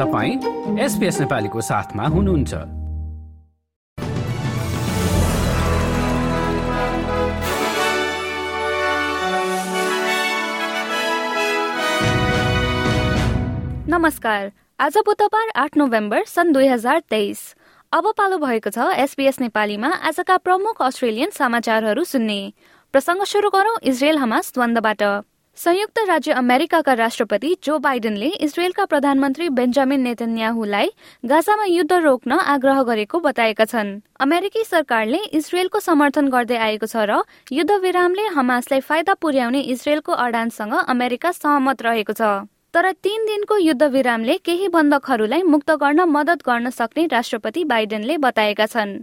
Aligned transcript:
तपाईँ 0.00 0.78
एसपिएस 0.80 1.20
नेपालीको 1.20 1.60
साथमा 1.60 2.04
हुनुहुन्छ। 2.04 2.54
नमस्कार। 13.88 14.50
आज 14.80 14.96
बुधबार 14.98 15.48
आठ 15.56 15.76
नोभेम्बर 15.76 16.24
सन् 16.24 16.52
दुई 16.52 16.66
हजार 16.66 17.02
तेइस। 17.10 17.54
अब 17.92 18.12
पालो 18.16 18.38
भएको 18.38 18.70
छ 18.70 18.78
एसपीएस 18.96 19.40
नेपालीमा 19.40 19.88
आजका 20.08 20.36
प्रमुख 20.36 20.82
अस्ट्रेलियन 20.82 21.30
समाचारहरू 21.30 22.04
सुन्ने। 22.04 22.40
प्रसङ्ग 22.94 23.24
सुरु 23.24 23.50
गरौं 23.50 23.76
इजरायल 23.82 24.18
हमास 24.18 24.52
द्वन्दबाट 24.54 25.02
संयुक्त 25.60 25.98
राज्य 26.08 26.32
अमेरिकाका 26.32 26.92
राष्ट्रपति 26.94 27.48
जो 27.64 27.78
बाइडेनले 27.78 28.26
इजरायलका 28.44 28.84
प्रधानमन्त्री 28.84 29.48
बेन्जामिन 29.50 30.00
नेतन्याहुलाई 30.00 30.88
गाजामा 31.24 31.64
युद्ध 31.64 31.92
रोक्न 31.94 32.38
आग्रह 32.52 32.82
गरेको 32.82 33.20
बताएका 33.20 33.64
छन्। 33.64 33.90
अमेरिकी 34.20 34.64
सरकारले 34.64 35.18
इजरायलको 35.32 35.80
समर्थन 35.80 36.28
गर्दै 36.28 36.56
आएको 36.58 36.86
छ 36.86 37.04
र 37.04 37.20
युद्ध 37.52 37.76
विरामले 37.82 38.26
हमासलाई 38.32 38.80
फाइदा 38.80 39.14
पुर्याउने 39.20 39.60
इजरायलको 39.68 40.12
अडानसँग 40.24 40.74
अमेरिका 40.88 41.32
सहमत 41.34 41.82
रहेको 41.82 42.12
छ। 42.14 42.32
तर 42.72 42.92
तीन 43.04 43.26
दिनको 43.26 43.56
युद्ध 43.58 43.82
विरामले 43.92 44.38
केही 44.40 44.68
बन्धकहरूलाई 44.72 45.42
मुक्त 45.44 45.70
गर्न 45.76 46.08
मदत 46.08 46.48
गर्न 46.48 46.70
सक्ने 46.72 47.06
राष्ट्रपति 47.12 47.64
बाइडेनले 47.66 48.18
बताएका 48.18 48.66
छन्। 48.66 49.00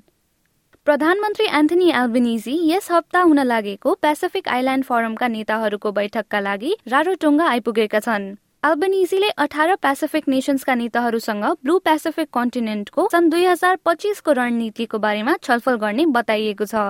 प्रधानमन्त्री 0.87 1.45
एन्थनी 1.57 1.89
एल्बिनिजी 1.91 2.53
यस 2.65 2.87
हप्ता 2.91 3.21
हुन 3.21 3.39
लागेको 3.45 3.93
पेसिफिक 4.01 4.47
आइल्याण्ड 4.49 4.85
फोरमका 4.85 5.27
नेताहरूको 5.27 5.91
बैठकका 5.97 6.39
लागि 6.39 6.71
रारोटुङ्गा 6.87 7.45
आइपुगेका 7.45 7.99
छन्। 8.05 8.27
अल्बनिजीले 8.63 9.29
अठार 9.37 9.73
पेसिफिक 9.83 10.27
नेसन्सका 10.27 10.75
नेताहरूसँग 10.75 11.43
ब्लू 11.63 11.77
पेसिफिक 11.87 12.29
कन्टिनेन्टको 12.37 13.07
सन् 13.11 13.27
दुई 13.29 13.43
हजार 13.45 13.75
पच्चिसको 13.85 14.31
रणनीतिको 14.39 14.99
बारेमा 14.99 15.35
छलफल 15.41 15.75
गर्ने 15.83 16.05
बताइएको 16.15 16.65
छ। 16.65 16.85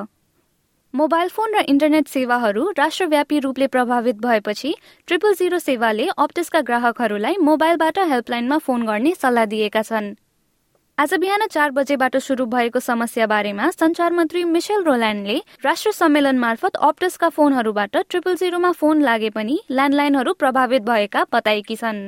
मोबाइल 0.93 1.29
फोन 1.29 1.57
र 1.57 1.65
इन्टरनेट 1.67 2.07
सेवाहरू 2.09 2.69
राष्ट्रव्यापी 2.77 3.39
रूपले 3.39 3.71
प्रभावित 3.77 4.21
भएपछि 4.21 4.75
ट्रिपल 5.07 5.33
जिरो 5.41 5.63
सेवाले 5.65 6.07
अप्टिसका 6.19 6.61
ग्राहकहरूलाई 6.69 7.43
मोबाइलबाट 7.49 7.99
हेल्पलाइनमा 8.13 8.63
फोन 8.69 8.85
गर्ने 8.85 9.17
सल्लाह 9.17 9.51
दिएका 9.57 9.81
छन्। 9.83 10.13
आज 10.97 11.13
बिहान 11.13 11.45
चार 11.47 11.71
बजेबाट 11.71 12.15
शुरू 12.17 12.45
भएको 12.45 12.79
समस्या 12.79 13.25
बारेमा 13.27 13.69
संचार 13.71 14.11
मन्त्री 14.11 14.43
मिसेल 14.43 14.83
रोल्यान्डले 14.83 15.35
राष्ट्र 15.65 15.91
सम्मेलन 15.91 16.37
मार्फत 16.39 16.75
अप्टसका 16.77 17.27
फोनहरूबाट 17.29 17.97
ट्रिपल 17.99 18.35
जिरोमा 18.35 18.71
फोन 18.73 19.01
लागे 19.01 19.29
पनि 19.29 19.59
ल्यान्डलाइनहरू 19.71 20.33
प्रभावित 20.33 20.81
भएका 20.83 21.25
बताएकी 21.33 21.75
छन्। 21.75 21.99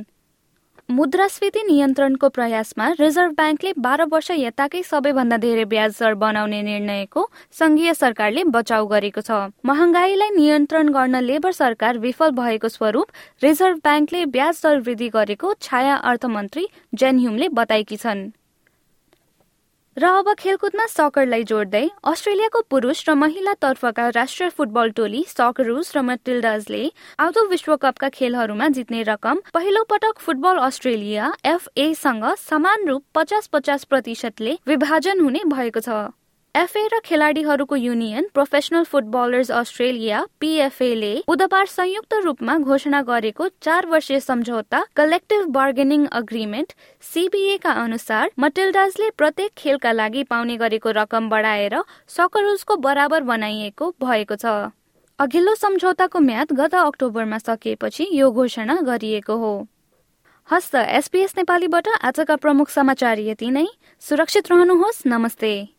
मुद्रास्फीति 0.90 1.64
नियन्त्रणको 1.64 2.30
प्रयासमा 2.30 2.88
रिजर्भ 3.00 3.36
ब्याङ्कले 3.36 3.74
बाह्र 3.78 4.06
वर्ष 4.12 4.32
यताकै 4.32 4.82
सबैभन्दा 4.84 5.38
धेरै 5.38 5.66
ब्याज 5.70 6.00
दर 6.00 6.14
बनाउने 6.26 6.62
निर्णयको 6.64 7.28
संघीय 7.60 7.94
सरकारले 7.94 8.44
बचाउ 8.58 8.88
गरेको 8.88 9.22
छ। 9.22 9.54
महँगाईलाई 9.66 10.36
नियन्त्रण 10.38 10.90
गर्न 10.98 11.22
लेबर 11.24 11.52
सरकार 11.52 11.98
विफल 12.00 12.32
भएको 12.42 12.68
स्वरूप 12.70 13.08
रिजर्भ 13.44 13.78
ब्याङ्कले 13.84 14.26
ब्याज 14.34 14.66
दर 14.66 14.82
वृद्धि 14.82 15.10
गरेको 15.14 15.54
छाया 15.62 15.96
अर्थमन्त्री 16.08 16.68
जेन 16.96 17.20
ह्युमले 17.20 17.54
बताएकी 17.54 17.98
छन्। 17.98 18.30
र 20.00 20.08
अब 20.18 20.28
खेलकुदमा 20.40 20.86
सकरलाई 20.88 21.44
जोड्दै 21.44 21.82
अस्ट्रेलियाको 22.08 22.60
पुरुष 22.70 23.00
र 23.08 23.14
महिला 23.16 23.54
तर्फका 23.60 24.08
राष्ट्रिय 24.10 24.50
फुटबल 24.50 24.92
टोली 24.96 25.24
सकरुस 25.28 25.92
र 25.96 26.02
मटिल्डाजले 26.02 26.84
आउँदो 27.20 27.44
विश्वकपका 27.50 28.10
खेलहरूमा 28.10 28.68
जित्ने 28.78 29.02
रकम 29.10 29.42
पहिलो 29.54 29.84
पटक 29.90 30.20
फुटबल 30.20 30.64
अस्ट्रेलिया 30.68 31.34
एफएसँग 31.48 32.24
समान 32.40 32.88
रूप 32.88 33.04
पचास 33.16 33.48
पचास 33.54 33.84
प्रतिशतले 33.86 34.58
विभाजन 34.68 35.20
हुने 35.20 35.44
भएको 35.48 35.80
छ। 35.82 36.00
एफए 36.56 36.82
र 36.88 37.00
खेलाडीहरूको 37.06 37.76
युनियन 37.76 38.28
प्रोफेसनल 38.34 38.84
फुटबलर्स 38.84 39.52
अस्ट्रेलिया 39.52 40.24
पीएफएले 40.40 41.12
बुधबार 41.28 41.66
संयुक्त 41.66 42.14
रूपमा 42.24 42.58
घोषणा 42.58 43.02
गरेको 43.02 43.48
चार 43.62 43.86
वर्षीय 43.86 44.20
सम्झौता 44.20 44.82
कलेक्टिभ 44.96 45.46
बार्गेनिङ 45.50 46.06
अग्रिमेन्ट 46.14 46.74
सीबीए 47.04 47.58
का 47.58 47.72
अनुसार 47.84 48.32
मटिल्डाजले 48.40 49.10
प्रत्येक 49.18 49.52
खेलका 49.58 49.92
लागि 49.92 50.24
पाउने 50.26 50.58
गरेको 50.58 50.92
रकम 50.92 51.30
बढाएर 51.30 51.78
सकरुजको 52.10 52.76
बराबर 52.80 53.24
बनाइएको 53.24 53.94
भएको 54.02 54.36
छ। 54.36 54.58
अघिल्लो 55.20 55.56
सम्झौताको 55.56 56.20
म्याद 56.20 56.54
गत 56.58 56.76
अक्टोबरमा 56.76 57.38
सकिएपछि 57.38 58.08
यो 58.12 58.32
घोषणा 58.34 58.82
गरिएको 58.84 59.38
हो। 59.38 59.56
हस्त 60.50 60.76
एसपीएस 60.76 61.34
नेपालीबाट 61.38 61.88
आजका 62.04 62.36
प्रमुख 62.36 62.70
समाचार 62.70 63.20
यति 63.22 63.52
नै। 63.52 63.68
सुरक्षित 64.02 64.52
रहनुहोस् 64.52 65.06
नमस्ते। 65.08 65.79